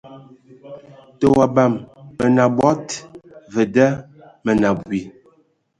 Tə 1.17 1.25
o 1.33 1.35
abam 1.45 1.73
Mə 2.17 2.25
nə 2.35 2.41
abɔd, 2.47 2.85
və 3.53 3.63
da 3.75 3.87
mə 4.43 4.51
nə 4.59 4.67
abui. 4.71 5.01